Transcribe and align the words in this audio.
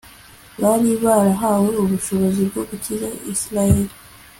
bari 0.61 0.91
barahawe 1.03 1.69
ubushobozi 1.81 2.41
bwo 2.49 2.61
gukiza 2.69 3.07
israheli 3.33 3.93